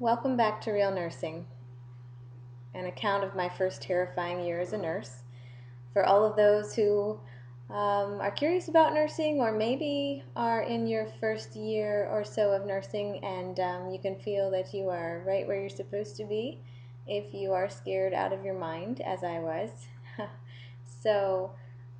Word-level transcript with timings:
Welcome 0.00 0.36
back 0.36 0.60
to 0.60 0.70
Real 0.70 0.92
Nursing, 0.92 1.44
an 2.72 2.86
account 2.86 3.24
of 3.24 3.34
my 3.34 3.48
first 3.48 3.82
terrifying 3.82 4.44
year 4.44 4.60
as 4.60 4.72
a 4.72 4.78
nurse. 4.78 5.24
For 5.92 6.04
all 6.04 6.24
of 6.24 6.36
those 6.36 6.72
who 6.72 7.18
um, 7.68 8.20
are 8.20 8.30
curious 8.30 8.68
about 8.68 8.94
nursing, 8.94 9.40
or 9.40 9.50
maybe 9.50 10.22
are 10.36 10.62
in 10.62 10.86
your 10.86 11.08
first 11.18 11.56
year 11.56 12.08
or 12.12 12.22
so 12.22 12.52
of 12.52 12.64
nursing, 12.64 13.24
and 13.24 13.58
um, 13.58 13.90
you 13.90 13.98
can 13.98 14.14
feel 14.14 14.52
that 14.52 14.72
you 14.72 14.88
are 14.88 15.24
right 15.26 15.48
where 15.48 15.58
you're 15.58 15.68
supposed 15.68 16.14
to 16.18 16.24
be 16.24 16.60
if 17.08 17.34
you 17.34 17.52
are 17.52 17.68
scared 17.68 18.14
out 18.14 18.32
of 18.32 18.44
your 18.44 18.56
mind, 18.56 19.00
as 19.00 19.24
I 19.24 19.40
was. 19.40 19.70
so, 21.02 21.50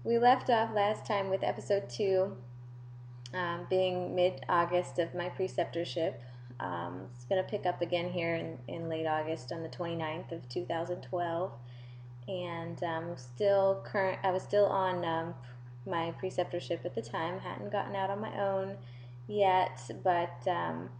we 0.05 0.19
left 0.19 0.51
off 0.51 0.73
last 0.73 1.05
time 1.05 1.30
with 1.30 1.43
episode 1.43 1.91
two, 1.91 2.37
um, 3.35 3.67
being 3.69 4.15
mid 4.15 4.45
August 4.49 5.01
of 5.01 5.17
my 5.17 5.29
preceptorship. 5.29 6.23
Um, 6.61 7.03
it's 7.15 7.25
going 7.25 7.43
to 7.43 7.49
pick 7.49 7.67
up 7.67 7.83
again 7.83 8.11
here 8.11 8.35
in, 8.35 8.59
in 8.67 8.89
late 8.89 9.07
August 9.07 9.53
on 9.53 9.62
the 9.62 9.69
29th 9.69 10.33
of 10.33 10.49
2012. 10.49 11.53
And 12.27 12.83
um, 12.83 13.05
still 13.16 13.83
current, 13.85 14.19
I 14.23 14.30
was 14.30 14.43
still 14.43 14.66
on 14.66 15.05
um, 15.05 15.35
my 15.87 16.13
preceptorship 16.23 16.85
at 16.85 16.95
the 16.95 17.02
time, 17.02 17.39
hadn't 17.39 17.73
gotten 17.73 17.97
out 17.97 18.11
on 18.11 18.21
my 18.21 18.39
own 18.41 18.77
yet, 19.29 19.80
but 20.02 20.37
um, 20.47 20.91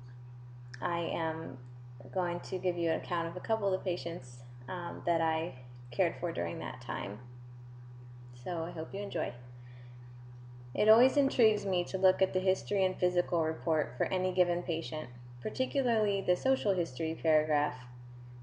I 0.81 1.01
am 1.01 1.59
going 2.13 2.41
to 2.41 2.59
give 2.59 2.79
you 2.79 2.91
an 2.91 3.01
account 3.01 3.29
of 3.29 3.37
a 3.37 3.41
couple 3.41 3.67
of 3.67 3.73
the 3.73 3.85
patients 3.85 4.39
um, 4.69 5.03
that 5.07 5.21
I 5.21 5.55
cared 5.91 6.15
for 6.21 6.33
during 6.33 6.59
that 6.61 6.81
time. 6.81 7.19
So 8.45 8.65
I 8.65 8.71
hope 8.71 8.95
you 8.95 9.01
enjoy. 9.01 9.33
It 10.75 10.89
always 10.89 11.17
intrigues 11.17 11.67
me 11.67 11.83
to 11.85 11.99
look 11.99 12.23
at 12.23 12.33
the 12.33 12.41
history 12.41 12.85
and 12.85 12.97
physical 12.97 13.43
report 13.43 13.95
for 13.97 14.07
any 14.07 14.33
given 14.33 14.63
patient, 14.63 15.09
particularly 15.41 16.21
the 16.21 16.37
social 16.37 16.75
history 16.75 17.19
paragraph. 17.21 17.85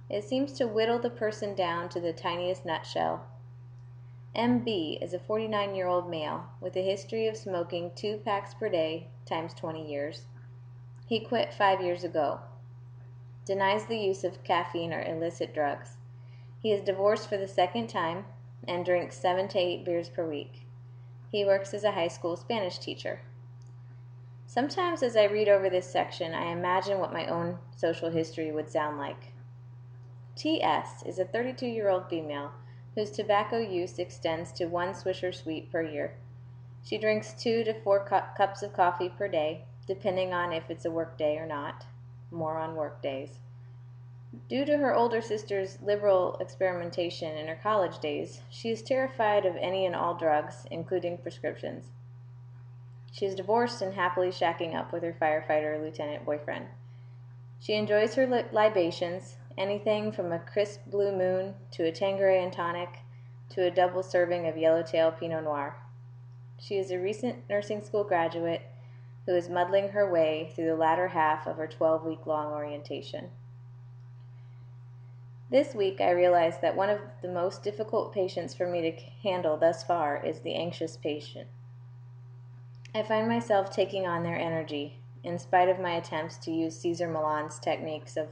It 0.10 0.24
seems 0.24 0.54
to 0.54 0.68
whittle 0.68 1.00
the 1.00 1.10
person 1.10 1.56
down 1.56 1.90
to 1.90 2.00
the 2.00 2.14
tiniest 2.14 2.66
nutshell. 2.66 3.26
MB 4.36 5.02
is 5.02 5.14
a 5.14 5.20
49 5.20 5.76
year 5.76 5.88
old 5.88 6.10
male 6.10 6.46
with 6.60 6.76
a 6.76 6.82
history 6.82 7.28
of 7.28 7.38
smoking 7.38 7.92
two 7.96 8.18
packs 8.18 8.54
per 8.54 8.70
day 8.70 9.08
times 9.26 9.54
20 9.54 9.90
years. 9.90 10.26
He 11.08 11.20
quit 11.20 11.54
five 11.54 11.82
years 11.82 12.04
ago. 12.04 12.42
Denies 13.46 13.86
the 13.86 13.98
use 13.98 14.24
of 14.24 14.44
caffeine 14.44 14.94
or 14.94 15.02
illicit 15.02 15.54
drugs. 15.54 15.98
He 16.60 16.72
is 16.72 16.82
divorced 16.82 17.30
for 17.30 17.38
the 17.38 17.48
second 17.48 17.88
time 17.88 18.26
and 18.68 18.84
drinks 18.84 19.18
seven 19.18 19.48
to 19.50 19.60
eight 19.60 19.86
beers 19.86 20.10
per 20.10 20.28
week. 20.28 20.66
He 21.32 21.46
works 21.46 21.74
as 21.74 21.84
a 21.84 21.92
high 21.92 22.08
school 22.08 22.36
Spanish 22.36 22.80
teacher. 22.80 23.22
Sometimes, 24.48 25.02
as 25.02 25.16
I 25.18 25.24
read 25.24 25.50
over 25.50 25.70
this 25.70 25.90
section, 25.90 26.34
I 26.34 26.52
imagine 26.52 27.00
what 27.00 27.12
my 27.12 27.26
own 27.26 27.60
social 27.76 28.10
history 28.12 28.52
would 28.52 28.70
sound 28.70 28.98
like. 28.98 29.34
T.S. 30.36 31.02
is 31.04 31.18
a 31.18 31.26
32 31.26 31.66
year 31.66 31.90
old 31.90 32.10
female 32.10 32.52
whose 32.94 33.12
tobacco 33.12 33.58
use 33.58 34.00
extends 34.00 34.52
to 34.54 34.66
one 34.68 34.90
Swisher 34.90 35.34
Sweet 35.34 35.72
per 35.72 35.82
year. 35.82 36.16
She 36.84 36.98
drinks 36.98 37.34
two 37.34 37.64
to 37.64 37.74
four 37.74 38.06
cu- 38.06 38.36
cups 38.38 38.62
of 38.62 38.74
coffee 38.74 39.10
per 39.10 39.28
day, 39.28 39.66
depending 39.88 40.34
on 40.34 40.54
if 40.54 40.70
it's 40.70 40.86
a 40.86 40.92
work 40.92 41.18
day 41.18 41.38
or 41.38 41.46
not. 41.48 41.86
More 42.30 42.58
on 42.58 42.76
work 42.76 43.02
days. 43.02 43.40
Due 44.48 44.66
to 44.66 44.78
her 44.78 44.94
older 44.94 45.22
sister's 45.22 45.82
liberal 45.82 46.36
experimentation 46.40 47.36
in 47.36 47.48
her 47.48 47.56
college 47.56 48.00
days, 48.00 48.42
she 48.50 48.70
is 48.70 48.84
terrified 48.84 49.46
of 49.46 49.56
any 49.56 49.86
and 49.86 49.96
all 49.96 50.14
drugs, 50.14 50.68
including 50.70 51.18
prescriptions. 51.18 51.92
She 53.16 53.26
is 53.26 53.34
divorced 53.34 53.82
and 53.82 53.94
happily 53.94 54.28
shacking 54.28 54.76
up 54.76 54.92
with 54.92 55.02
her 55.02 55.14
firefighter 55.14 55.82
lieutenant 55.82 56.26
boyfriend. 56.26 56.68
She 57.62 57.76
enjoys 57.76 58.16
her 58.16 58.28
libations, 58.28 59.38
anything 59.58 60.12
from 60.12 60.34
a 60.34 60.40
crisp 60.40 60.82
blue 60.88 61.16
moon 61.16 61.56
to 61.72 61.86
a 61.86 61.94
Tanqueray 61.94 62.44
and 62.44 62.52
tonic 62.52 62.90
to 63.52 63.64
a 63.64 63.72
double 63.72 64.04
serving 64.04 64.48
of 64.48 64.58
yellowtail 64.58 65.14
Pinot 65.14 65.46
Noir. 65.46 65.78
She 66.60 66.78
is 66.78 66.92
a 66.92 67.00
recent 67.00 67.50
nursing 67.50 67.82
school 67.82 68.04
graduate 68.04 68.64
who 69.26 69.34
is 69.34 69.48
muddling 69.48 69.88
her 69.92 70.12
way 70.12 70.52
through 70.54 70.66
the 70.66 70.76
latter 70.76 71.08
half 71.08 71.48
of 71.48 71.56
her 71.56 71.68
12 71.68 72.04
week 72.04 72.28
long 72.28 72.52
orientation. 72.52 73.32
This 75.50 75.74
week, 75.74 76.02
I 76.02 76.10
realized 76.10 76.60
that 76.60 76.76
one 76.76 76.90
of 76.90 77.00
the 77.22 77.30
most 77.30 77.64
difficult 77.64 78.14
patients 78.14 78.54
for 78.54 78.68
me 78.68 78.82
to 78.82 79.02
handle 79.24 79.56
thus 79.56 79.86
far 79.86 80.18
is 80.18 80.42
the 80.42 80.56
anxious 80.56 80.98
patient. 80.98 81.48
I 82.96 83.04
find 83.04 83.28
myself 83.28 83.72
taking 83.72 84.08
on 84.08 84.24
their 84.24 84.40
energy, 84.40 85.00
in 85.22 85.38
spite 85.38 85.68
of 85.68 85.82
my 85.82 85.96
attempts 85.96 86.38
to 86.38 86.52
use 86.52 86.80
Cesar 86.80 87.10
Millan's 87.10 87.60
techniques 87.60 88.16
of 88.16 88.30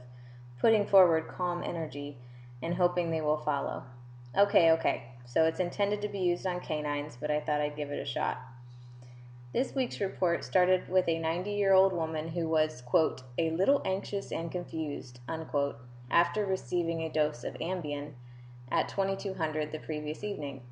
putting 0.58 0.86
forward 0.86 1.28
calm 1.28 1.62
energy 1.62 2.16
and 2.62 2.74
hoping 2.74 3.10
they 3.10 3.20
will 3.20 3.36
follow. 3.36 3.82
Okay, 4.34 4.70
okay, 4.70 5.10
so 5.26 5.44
it's 5.44 5.60
intended 5.60 6.00
to 6.00 6.08
be 6.08 6.18
used 6.18 6.46
on 6.46 6.60
canines, 6.60 7.18
but 7.20 7.30
I 7.30 7.40
thought 7.40 7.60
I'd 7.60 7.76
give 7.76 7.90
it 7.90 8.00
a 8.00 8.06
shot. 8.06 8.40
This 9.52 9.74
week's 9.74 10.00
report 10.00 10.44
started 10.44 10.88
with 10.88 11.06
a 11.08 11.18
90 11.18 11.50
year 11.50 11.74
old 11.74 11.92
woman 11.92 12.28
who 12.28 12.48
was, 12.48 12.80
quote, 12.80 13.22
a 13.36 13.50
little 13.50 13.82
anxious 13.84 14.32
and 14.32 14.50
confused, 14.50 15.20
unquote, 15.28 15.78
after 16.10 16.46
receiving 16.46 17.02
a 17.02 17.12
dose 17.12 17.44
of 17.44 17.52
Ambien 17.60 18.12
at 18.70 18.88
2200 18.88 19.72
the 19.72 19.78
previous 19.80 20.24
evening. 20.24 20.62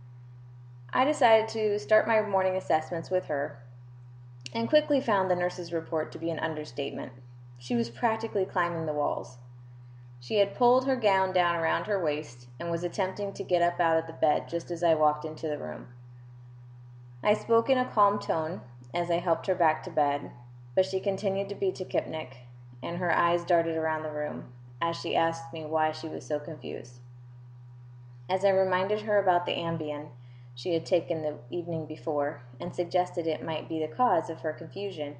I 0.94 1.04
decided 1.04 1.47
to 1.48 1.78
start 1.78 2.08
my 2.08 2.22
morning 2.22 2.56
assessments 2.56 3.10
with 3.10 3.26
her 3.26 3.58
and 4.52 4.68
quickly 4.68 5.00
found 5.00 5.30
the 5.30 5.36
nurse's 5.36 5.72
report 5.72 6.12
to 6.12 6.18
be 6.18 6.30
an 6.30 6.38
understatement. 6.38 7.12
She 7.58 7.74
was 7.74 7.90
practically 7.90 8.44
climbing 8.44 8.86
the 8.86 8.92
walls. 8.92 9.38
She 10.20 10.36
had 10.36 10.54
pulled 10.54 10.86
her 10.86 10.96
gown 10.96 11.32
down 11.32 11.56
around 11.56 11.86
her 11.86 12.02
waist 12.02 12.48
and 12.60 12.70
was 12.70 12.84
attempting 12.84 13.32
to 13.32 13.42
get 13.42 13.62
up 13.62 13.80
out 13.80 13.98
of 13.98 14.06
the 14.06 14.12
bed 14.12 14.48
just 14.48 14.70
as 14.70 14.82
I 14.82 14.94
walked 14.94 15.24
into 15.24 15.48
the 15.48 15.58
room. 15.58 15.88
I 17.22 17.34
spoke 17.34 17.70
in 17.70 17.78
a 17.78 17.88
calm 17.88 18.18
tone 18.18 18.60
as 18.94 19.10
I 19.10 19.18
helped 19.18 19.46
her 19.46 19.54
back 19.54 19.82
to 19.84 19.90
bed, 19.90 20.32
but 20.74 20.86
she 20.86 21.00
continued 21.00 21.48
to 21.48 21.54
be 21.54 21.72
tachypneic, 21.72 22.34
and 22.82 22.98
her 22.98 23.12
eyes 23.12 23.44
darted 23.44 23.76
around 23.76 24.02
the 24.02 24.10
room 24.10 24.52
as 24.80 24.96
she 24.96 25.16
asked 25.16 25.52
me 25.52 25.64
why 25.64 25.92
she 25.92 26.08
was 26.08 26.26
so 26.26 26.38
confused. 26.38 27.00
As 28.28 28.44
I 28.44 28.50
reminded 28.50 29.02
her 29.02 29.19
about 29.19 29.46
the 29.46 29.52
Ambien 29.52 30.08
she 30.62 30.74
had 30.74 30.86
taken 30.86 31.22
the 31.22 31.34
evening 31.50 31.86
before 31.86 32.40
and 32.60 32.72
suggested 32.72 33.26
it 33.26 33.44
might 33.44 33.68
be 33.68 33.80
the 33.80 33.88
cause 33.88 34.30
of 34.30 34.42
her 34.42 34.52
confusion, 34.52 35.16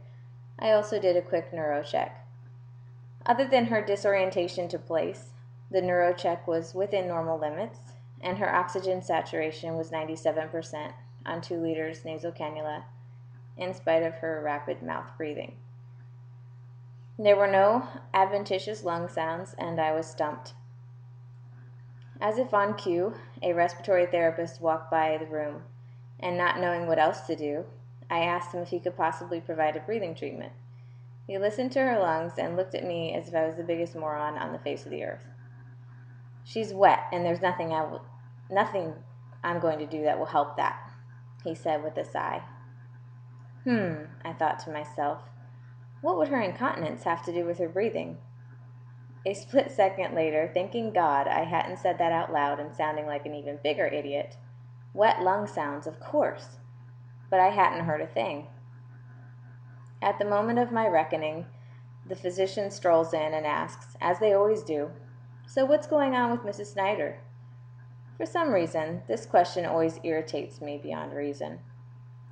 I 0.57 0.71
also 0.71 1.01
did 1.01 1.17
a 1.17 1.23
quick 1.23 1.53
neuro 1.53 1.83
check. 1.83 2.25
Other 3.27 3.49
than 3.49 3.65
her 3.65 3.85
disorientation 3.85 4.69
to 4.69 4.79
place, 4.79 5.31
the 5.69 5.83
neuro 5.83 6.13
check 6.15 6.47
was 6.47 6.75
within 6.75 7.09
normal 7.09 7.41
limits, 7.41 7.81
and 8.21 8.39
her 8.39 8.55
oxygen 8.55 9.03
saturation 9.03 9.77
was 9.77 9.91
97% 9.91 10.93
on 11.27 11.41
2 11.41 11.61
liters 11.61 12.05
nasal 12.05 12.31
cannula, 12.31 12.85
in 13.57 13.75
spite 13.75 14.05
of 14.05 14.15
her 14.15 14.41
rapid 14.45 14.81
mouth 14.81 15.11
breathing. 15.17 15.57
There 17.19 17.37
were 17.37 17.51
no 17.51 17.89
adventitious 18.15 18.85
lung 18.85 19.09
sounds, 19.09 19.55
and 19.59 19.81
I 19.81 19.91
was 19.91 20.07
stumped. 20.07 20.55
As 22.23 22.39
if 22.39 22.55
on 22.55 22.75
cue, 22.75 23.15
a 23.43 23.53
respiratory 23.53 24.07
therapist 24.07 24.61
walked 24.61 24.93
by 24.93 25.19
the 25.19 25.27
room, 25.27 25.65
and 26.21 26.39
not 26.39 26.61
knowing 26.61 26.87
what 26.87 27.01
else 27.01 27.23
to 27.23 27.35
do, 27.35 27.65
I 28.09 28.21
asked 28.21 28.55
him 28.55 28.63
if 28.63 28.69
he 28.69 28.79
could 28.79 28.97
possibly 28.97 29.41
provide 29.41 29.77
a 29.77 29.81
breathing 29.81 30.15
treatment. 30.15 30.53
He 31.27 31.37
listened 31.37 31.73
to 31.73 31.81
her 31.81 31.99
lungs 31.99 32.35
and 32.39 32.57
looked 32.57 32.77
at 32.77 32.87
me 32.87 33.13
as 33.13 33.27
if 33.27 33.35
I 33.35 33.45
was 33.45 33.57
the 33.57 33.65
biggest 33.65 33.97
moron 33.97 34.39
on 34.39 34.53
the 34.53 34.61
face 34.61 34.85
of 34.85 34.93
the 34.93 35.03
earth. 35.03 35.25
She's 36.45 36.73
wet, 36.73 37.01
and 37.11 37.27
there's 37.27 37.43
nothing 37.43 37.73
I 37.73 37.83
will, 37.83 38.05
nothing 38.49 38.95
I'm 39.43 39.59
going 39.59 39.81
to 39.81 39.87
do 39.87 40.05
that 40.05 40.17
will 40.17 40.27
help 40.27 40.57
that, 40.59 40.79
he 41.43 41.57
said 41.57 41.83
with 41.83 41.97
a 41.97 42.05
sigh. 42.05 42.41
Hmm, 43.65 43.95
I 44.25 44.33
thought 44.33 44.61
to 44.61 44.71
myself. 44.71 45.23
What 46.03 46.17
would 46.19 46.29
her 46.29 46.41
incontinence 46.41 47.03
have 47.03 47.25
to 47.25 47.33
do 47.33 47.45
with 47.45 47.59
her 47.59 47.69
breathing? 47.69 48.19
A 49.25 49.35
split 49.35 49.71
second 49.71 50.15
later, 50.15 50.51
thanking 50.53 50.93
God 50.93 51.29
I 51.29 51.45
hadn't 51.45 51.79
said 51.79 51.99
that 51.99 52.11
out 52.11 52.33
loud 52.33 52.59
and 52.59 52.75
sounding 52.75 53.07
like 53.07 53.25
an 53.25 53.35
even 53.35 53.61
bigger 53.63 53.87
idiot. 53.87 54.37
Wet 54.95 55.23
lung 55.23 55.47
sounds, 55.47 55.87
of 55.87 56.01
course. 56.01 56.59
But 57.31 57.39
I 57.39 57.51
hadn't 57.51 57.85
heard 57.85 58.01
a 58.01 58.07
thing. 58.07 58.49
At 60.03 60.19
the 60.19 60.25
moment 60.25 60.59
of 60.59 60.73
my 60.73 60.89
reckoning, 60.89 61.47
the 62.05 62.17
physician 62.17 62.71
strolls 62.73 63.15
in 63.15 63.33
and 63.33 63.47
asks, 63.47 63.97
as 64.01 64.19
they 64.19 64.33
always 64.33 64.63
do, 64.63 64.91
So 65.47 65.65
what's 65.65 65.87
going 65.87 66.17
on 66.17 66.31
with 66.31 66.41
Mrs. 66.41 66.73
Snyder? 66.73 67.21
For 68.17 68.27
some 68.27 68.53
reason, 68.53 69.03
this 69.07 69.25
question 69.25 69.65
always 69.65 70.01
irritates 70.03 70.61
me 70.61 70.79
beyond 70.83 71.13
reason. 71.15 71.61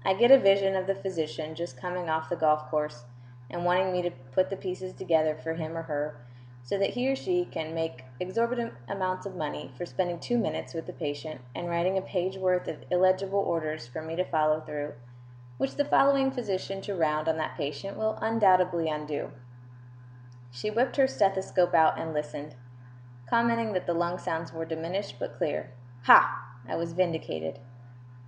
I 0.04 0.14
get 0.14 0.30
a 0.32 0.38
vision 0.38 0.74
of 0.74 0.86
the 0.86 0.94
physician 0.94 1.54
just 1.54 1.76
coming 1.76 2.08
off 2.08 2.28
the 2.28 2.36
golf 2.36 2.68
course 2.70 3.04
and 3.48 3.64
wanting 3.64 3.92
me 3.92 4.02
to 4.02 4.10
put 4.32 4.50
the 4.50 4.56
pieces 4.56 4.92
together 4.92 5.36
for 5.40 5.54
him 5.54 5.76
or 5.76 5.82
her 5.82 6.16
so 6.62 6.78
that 6.78 6.90
he 6.90 7.10
or 7.10 7.16
she 7.16 7.44
can 7.44 7.74
make 7.74 8.04
exorbitant 8.20 8.72
amounts 8.88 9.26
of 9.26 9.34
money 9.34 9.72
for 9.76 9.86
spending 9.86 10.20
two 10.20 10.38
minutes 10.38 10.74
with 10.74 10.86
the 10.86 10.92
patient 10.92 11.40
and 11.54 11.68
writing 11.68 11.98
a 11.98 12.02
page 12.02 12.36
worth 12.36 12.68
of 12.68 12.84
illegible 12.90 13.40
orders 13.40 13.86
for 13.86 14.02
me 14.02 14.14
to 14.16 14.24
follow 14.24 14.60
through, 14.60 14.92
which 15.56 15.76
the 15.76 15.84
following 15.84 16.30
physician 16.30 16.80
to 16.80 16.94
round 16.94 17.28
on 17.28 17.36
that 17.36 17.56
patient 17.56 17.96
will 17.96 18.18
undoubtedly 18.20 18.88
undo. 18.88 19.30
She 20.50 20.70
whipped 20.70 20.96
her 20.96 21.06
stethoscope 21.06 21.74
out 21.74 21.98
and 21.98 22.12
listened, 22.12 22.56
commenting 23.28 23.72
that 23.72 23.86
the 23.86 23.94
lung 23.94 24.18
sounds 24.18 24.52
were 24.52 24.64
diminished 24.64 25.16
but 25.18 25.36
clear. 25.36 25.72
Ha! 26.04 26.56
I 26.68 26.76
was 26.76 26.92
vindicated. 26.92 27.58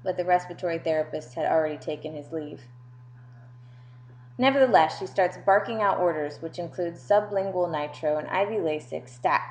But 0.04 0.16
the 0.16 0.24
respiratory 0.24 0.78
therapist 0.78 1.34
had 1.34 1.46
already 1.46 1.76
taken 1.76 2.14
his 2.14 2.32
leave. 2.32 2.62
Nevertheless, 4.38 4.98
she 4.98 5.06
starts 5.06 5.36
barking 5.44 5.82
out 5.82 5.98
orders, 5.98 6.40
which 6.40 6.58
include 6.58 6.94
sublingual 6.94 7.70
nitro 7.70 8.16
and 8.16 8.26
IV 8.26 8.62
Lasix 8.62 9.10
stat. 9.10 9.42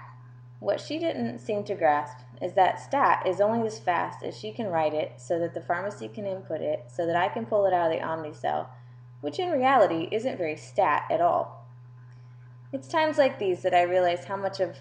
What 0.60 0.80
she 0.80 1.00
didn't 1.00 1.40
seem 1.40 1.64
to 1.66 1.76
grasp 1.76 2.18
is 2.42 2.54
that 2.54 2.80
stat 2.80 3.24
is 3.26 3.40
only 3.40 3.66
as 3.66 3.80
fast 3.80 4.24
as 4.24 4.38
she 4.38 4.52
can 4.52 4.68
write 4.68 4.94
it 4.94 5.14
so 5.18 5.40
that 5.40 5.54
the 5.54 5.62
pharmacy 5.62 6.08
can 6.08 6.26
input 6.26 6.62
it 6.62 6.86
so 6.88 7.06
that 7.06 7.16
I 7.16 7.30
can 7.30 7.46
pull 7.46 7.66
it 7.66 7.74
out 7.74 7.92
of 7.92 7.98
the 7.98 8.06
Omnicell, 8.06 8.68
which 9.22 9.40
in 9.40 9.52
reality 9.52 10.08
isn't 10.12 10.38
very 10.38 10.56
stat 10.56 11.06
at 11.10 11.22
all. 11.22 11.68
It's 12.74 12.88
times 12.88 13.18
like 13.18 13.38
these 13.38 13.62
that 13.64 13.74
I 13.74 13.82
realize 13.84 14.26
how 14.26 14.38
much 14.38 14.60
of 14.60 14.78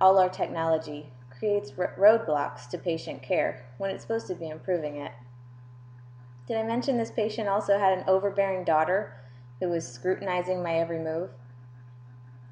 all 0.00 0.18
our 0.18 0.28
technology 0.28 1.10
creates 1.30 1.72
roadblocks 1.72 2.68
to 2.68 2.78
patient 2.78 3.22
care 3.22 3.66
when 3.78 3.90
it's 3.90 4.02
supposed 4.02 4.26
to 4.28 4.34
be 4.34 4.48
improving 4.48 4.96
it. 4.96 5.12
Did 6.46 6.58
I 6.58 6.62
mention 6.62 6.96
this 6.96 7.10
patient 7.10 7.48
also 7.48 7.78
had 7.78 7.96
an 7.96 8.04
overbearing 8.06 8.64
daughter 8.64 9.14
who 9.64 9.70
was 9.70 9.88
scrutinizing 9.88 10.62
my 10.62 10.74
every 10.74 10.98
move. 10.98 11.30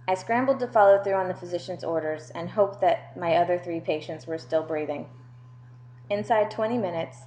I 0.09 0.15
scrambled 0.15 0.59
to 0.61 0.67
follow 0.67 1.03
through 1.03 1.15
on 1.15 1.29
the 1.29 1.35
physician's 1.35 1.85
orders 1.85 2.33
and 2.35 2.49
hoped 2.49 2.81
that 2.81 3.17
my 3.19 3.37
other 3.37 3.59
three 3.59 3.81
patients 3.81 4.27
were 4.27 4.39
still 4.39 4.63
breathing. 4.63 5.07
Inside 6.09 6.51
20 6.51 6.79
minutes, 6.79 7.19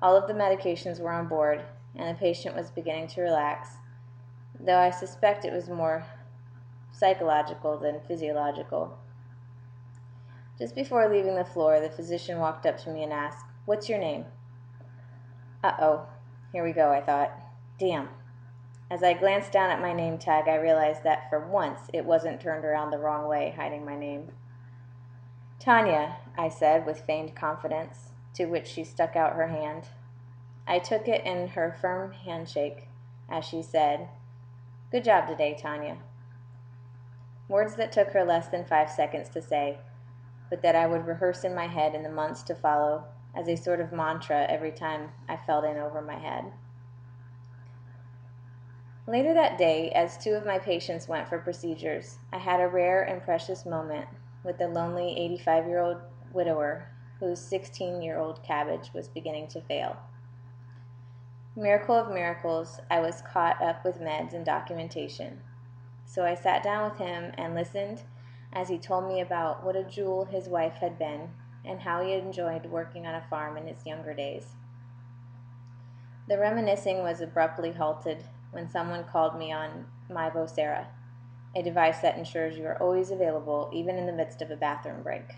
all 0.00 0.16
of 0.16 0.28
the 0.28 0.34
medications 0.34 1.00
were 1.00 1.12
on 1.12 1.26
board 1.26 1.62
and 1.96 2.08
the 2.08 2.20
patient 2.20 2.54
was 2.54 2.70
beginning 2.70 3.08
to 3.08 3.22
relax, 3.22 3.70
though 4.60 4.78
I 4.78 4.90
suspect 4.90 5.44
it 5.44 5.52
was 5.52 5.68
more 5.68 6.06
psychological 6.92 7.78
than 7.78 8.00
physiological. 8.06 8.96
Just 10.56 10.74
before 10.74 11.12
leaving 11.12 11.34
the 11.34 11.44
floor, 11.44 11.80
the 11.80 11.90
physician 11.90 12.38
walked 12.38 12.64
up 12.64 12.78
to 12.84 12.90
me 12.90 13.02
and 13.02 13.12
asked, 13.12 13.44
What's 13.64 13.88
your 13.88 13.98
name? 13.98 14.24
Uh 15.64 15.72
oh, 15.80 16.06
here 16.52 16.64
we 16.64 16.72
go, 16.72 16.92
I 16.92 17.00
thought. 17.00 17.32
Damn, 17.78 18.08
as 18.90 19.02
I 19.02 19.14
glanced 19.14 19.52
down 19.52 19.70
at 19.70 19.80
my 19.80 19.92
name 19.92 20.18
tag, 20.18 20.48
I 20.48 20.56
realized 20.56 21.02
that 21.04 21.28
for 21.28 21.40
once 21.40 21.80
it 21.92 22.04
wasn't 22.04 22.40
turned 22.40 22.64
around 22.64 22.90
the 22.90 22.98
wrong 22.98 23.28
way, 23.28 23.52
hiding 23.56 23.84
my 23.84 23.96
name. 23.96 24.30
Tanya, 25.58 26.16
I 26.38 26.48
said 26.48 26.86
with 26.86 27.00
feigned 27.00 27.34
confidence, 27.34 28.10
to 28.34 28.46
which 28.46 28.68
she 28.68 28.84
stuck 28.84 29.16
out 29.16 29.34
her 29.34 29.48
hand. 29.48 29.84
I 30.66 30.78
took 30.78 31.08
it 31.08 31.24
in 31.24 31.48
her 31.48 31.76
firm 31.80 32.12
handshake 32.12 32.88
as 33.28 33.44
she 33.44 33.62
said, 33.62 34.08
Good 34.90 35.04
job 35.04 35.26
today, 35.26 35.56
Tanya. 35.60 35.98
Words 37.48 37.74
that 37.76 37.92
took 37.92 38.08
her 38.08 38.24
less 38.24 38.48
than 38.48 38.64
five 38.64 38.90
seconds 38.90 39.28
to 39.30 39.42
say, 39.42 39.78
but 40.48 40.62
that 40.62 40.76
I 40.76 40.86
would 40.86 41.06
rehearse 41.06 41.44
in 41.44 41.54
my 41.54 41.66
head 41.66 41.94
in 41.94 42.02
the 42.02 42.08
months 42.08 42.42
to 42.44 42.54
follow 42.54 43.04
as 43.34 43.48
a 43.48 43.56
sort 43.56 43.80
of 43.80 43.92
mantra 43.92 44.46
every 44.48 44.70
time 44.72 45.10
I 45.28 45.36
felt 45.36 45.64
in 45.64 45.76
over 45.76 46.00
my 46.00 46.18
head. 46.18 46.52
Later 49.08 49.34
that 49.34 49.56
day, 49.56 49.92
as 49.92 50.18
two 50.18 50.32
of 50.32 50.44
my 50.44 50.58
patients 50.58 51.06
went 51.06 51.28
for 51.28 51.38
procedures, 51.38 52.18
I 52.32 52.38
had 52.38 52.60
a 52.60 52.66
rare 52.66 53.04
and 53.04 53.22
precious 53.22 53.64
moment 53.64 54.08
with 54.42 54.58
the 54.58 54.66
lonely 54.66 55.16
85 55.16 55.66
year 55.68 55.78
old 55.78 55.98
widower 56.32 56.88
whose 57.20 57.38
16 57.38 58.02
year 58.02 58.18
old 58.18 58.42
CABG 58.42 58.92
was 58.92 59.06
beginning 59.06 59.46
to 59.48 59.60
fail. 59.60 59.96
Miracle 61.54 61.94
of 61.94 62.12
miracles, 62.12 62.80
I 62.90 62.98
was 62.98 63.22
caught 63.22 63.62
up 63.62 63.84
with 63.84 64.00
meds 64.00 64.34
and 64.34 64.44
documentation. 64.44 65.40
So 66.04 66.24
I 66.24 66.34
sat 66.34 66.64
down 66.64 66.90
with 66.90 66.98
him 66.98 67.32
and 67.38 67.54
listened 67.54 68.02
as 68.52 68.68
he 68.68 68.76
told 68.76 69.06
me 69.06 69.20
about 69.20 69.64
what 69.64 69.76
a 69.76 69.84
jewel 69.84 70.24
his 70.24 70.48
wife 70.48 70.74
had 70.74 70.98
been 70.98 71.30
and 71.64 71.80
how 71.80 72.02
he 72.02 72.10
had 72.10 72.24
enjoyed 72.24 72.66
working 72.66 73.06
on 73.06 73.14
a 73.14 73.26
farm 73.30 73.56
in 73.56 73.68
his 73.68 73.86
younger 73.86 74.14
days. 74.14 74.56
The 76.28 76.38
reminiscing 76.38 77.04
was 77.04 77.20
abruptly 77.20 77.70
halted 77.70 78.24
when 78.50 78.68
someone 78.68 79.04
called 79.04 79.38
me 79.38 79.52
on 79.52 79.86
my 80.10 80.30
Vocera, 80.30 80.86
a 81.54 81.62
device 81.62 82.00
that 82.00 82.16
ensures 82.16 82.56
you 82.56 82.64
are 82.66 82.80
always 82.80 83.10
available 83.10 83.70
even 83.72 83.96
in 83.96 84.06
the 84.06 84.12
midst 84.12 84.42
of 84.42 84.50
a 84.50 84.56
bathroom 84.56 85.02
break. 85.02 85.36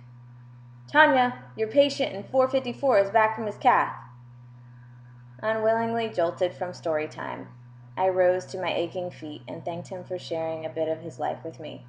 Tanya, 0.90 1.44
your 1.56 1.68
patient 1.68 2.14
in 2.14 2.22
454 2.24 2.98
is 2.98 3.10
back 3.10 3.34
from 3.34 3.46
his 3.46 3.56
cath. 3.56 3.94
Unwillingly 5.42 6.08
jolted 6.08 6.54
from 6.54 6.72
story 6.72 7.06
time, 7.06 7.48
I 7.96 8.08
rose 8.08 8.44
to 8.46 8.60
my 8.60 8.72
aching 8.72 9.10
feet 9.10 9.42
and 9.46 9.64
thanked 9.64 9.88
him 9.88 10.04
for 10.04 10.18
sharing 10.18 10.64
a 10.64 10.70
bit 10.70 10.88
of 10.88 11.00
his 11.00 11.18
life 11.18 11.44
with 11.44 11.60
me. 11.60 11.86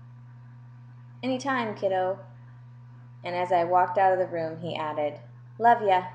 Any 1.24 1.38
time, 1.38 1.75
kiddo. 1.75 2.19
And 3.24 3.36
as 3.36 3.51
I 3.51 3.63
walked 3.63 3.98
out 3.98 4.13
of 4.13 4.19
the 4.19 4.27
room, 4.27 4.60
he 4.60 4.75
added, 4.75 5.19
Love 5.57 5.81
ya. 5.81 6.06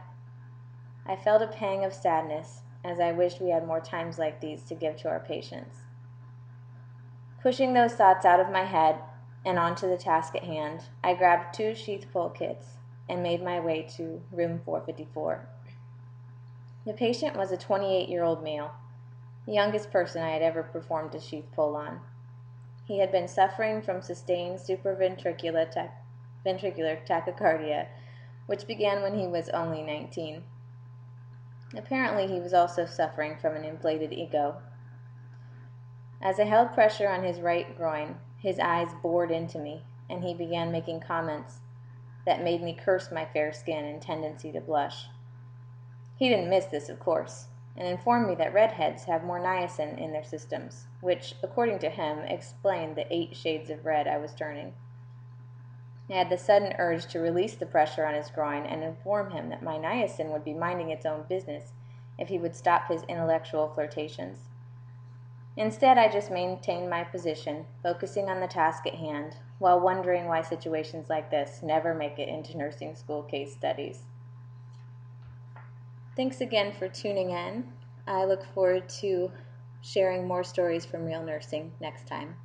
I 1.07 1.17
felt 1.17 1.43
a 1.43 1.47
pang 1.47 1.85
of 1.85 1.93
sadness 1.93 2.63
as 2.85 3.01
I 3.01 3.13
wished 3.13 3.41
we 3.41 3.49
had 3.49 3.67
more 3.67 3.81
times 3.81 4.19
like 4.19 4.41
these 4.41 4.63
to 4.65 4.75
give 4.75 4.97
to 4.99 5.09
our 5.09 5.21
patients. 5.21 5.79
Pushing 7.41 7.73
those 7.73 7.95
thoughts 7.95 8.27
out 8.27 8.41
of 8.41 8.51
my 8.51 8.65
head 8.65 9.01
and 9.45 9.59
onto 9.59 9.89
the 9.89 9.97
task 9.97 10.35
at 10.37 10.45
hand, 10.45 10.85
I 11.03 11.15
grabbed 11.15 11.55
two 11.55 11.75
sheath 11.75 12.07
pull 12.13 12.31
kits 12.31 12.75
and 13.09 13.23
made 13.23 13.43
my 13.43 13.59
way 13.61 13.83
to 13.97 14.23
room 14.31 14.61
454. 14.65 15.49
The 16.87 16.93
patient 16.93 17.37
was 17.37 17.51
a 17.51 17.57
28 17.57 18.09
year 18.09 18.23
old 18.23 18.43
male, 18.43 18.73
the 19.47 19.53
youngest 19.53 19.91
person 19.91 20.23
I 20.23 20.31
had 20.31 20.43
ever 20.43 20.63
performed 20.63 21.15
a 21.15 21.21
sheath 21.21 21.47
pull 21.55 21.77
on. 21.77 22.01
He 22.85 22.99
had 22.99 23.11
been 23.11 23.29
suffering 23.29 23.81
from 23.81 24.03
sustained 24.03 24.59
supraventricular 24.59 25.71
tach- 25.71 26.03
ventricular 26.45 27.07
tachycardia, 27.07 27.89
which 28.47 28.67
began 28.67 29.03
when 29.03 29.19
he 29.19 29.27
was 29.27 29.49
only 29.51 29.83
19. 29.83 30.45
Apparently, 31.77 32.27
he 32.27 32.41
was 32.41 32.53
also 32.55 32.85
suffering 32.85 33.37
from 33.37 33.57
an 33.57 33.65
inflated 33.65 34.13
ego. 34.13 34.61
As 36.21 36.39
I 36.39 36.45
held 36.45 36.73
pressure 36.73 37.09
on 37.09 37.23
his 37.23 37.41
right 37.41 37.77
groin, 37.77 38.19
his 38.39 38.59
eyes 38.59 38.93
bored 39.03 39.31
into 39.31 39.59
me, 39.59 39.85
and 40.09 40.23
he 40.23 40.35
began 40.35 40.71
making 40.71 41.01
comments 41.01 41.61
that 42.27 42.43
made 42.43 42.63
me 42.63 42.75
curse 42.75 43.11
my 43.11 43.25
fair 43.25 43.53
skin 43.53 43.85
and 43.85 44.01
tendency 44.01 44.53
to 44.53 44.61
blush. 44.61 45.09
He 46.17 46.29
didn't 46.29 46.51
miss 46.51 46.67
this, 46.67 46.89
of 46.89 47.01
course, 47.01 47.49
and 47.77 47.89
informed 47.89 48.29
me 48.29 48.35
that 48.37 48.55
redheads 48.55 49.05
have 49.05 49.25
more 49.25 49.41
niacin 49.41 49.99
in 49.99 50.13
their 50.13 50.25
systems, 50.25 50.87
which, 51.01 51.35
according 51.43 51.81
to 51.81 51.91
him, 51.91 52.21
explained 52.21 52.97
the 52.97 53.13
eight 53.13 53.37
shades 53.37 53.69
of 53.69 53.85
red 53.85 54.07
I 54.07 54.19
was 54.19 54.35
turning. 54.35 54.75
I 56.11 56.15
had 56.15 56.29
the 56.29 56.37
sudden 56.37 56.75
urge 56.79 57.07
to 57.07 57.19
release 57.19 57.55
the 57.55 57.67
pressure 57.67 58.05
on 58.05 58.15
his 58.15 58.31
groin 58.31 58.67
and 58.67 58.83
inform 58.83 59.31
him 59.31 59.49
that 59.49 59.63
my 59.63 59.79
niacin 59.79 60.33
would 60.33 60.45
be 60.45 60.53
minding 60.53 60.91
its 60.91 61.07
own 61.07 61.25
business 61.29 61.73
if 62.19 62.29
he 62.29 62.39
would 62.39 62.55
stop 62.55 62.89
his 62.89 63.03
intellectual 63.05 63.69
flirtations. 63.75 64.49
Instead, 65.57 65.99
I 65.99 66.09
just 66.09 66.31
maintained 66.31 66.91
my 66.91 67.05
position, 67.05 67.67
focusing 67.83 68.29
on 68.29 68.41
the 68.41 68.49
task 68.49 68.87
at 68.87 68.97
hand, 68.97 69.37
while 69.59 69.81
wondering 69.81 70.27
why 70.27 70.43
situations 70.43 71.09
like 71.09 71.31
this 71.31 71.61
never 71.63 71.95
make 71.95 72.19
it 72.19 72.29
into 72.29 72.57
nursing 72.57 72.97
school 72.97 73.23
case 73.23 73.55
studies. 73.55 74.03
Thanks 76.17 76.41
again 76.41 76.73
for 76.73 76.89
tuning 76.89 77.31
in. 77.31 77.73
I 78.07 78.25
look 78.25 78.45
forward 78.53 78.89
to 79.01 79.31
sharing 79.81 80.27
more 80.27 80.45
stories 80.45 80.85
from 80.85 81.05
real 81.05 81.23
nursing 81.23 81.73
next 81.81 82.07
time. 82.07 82.37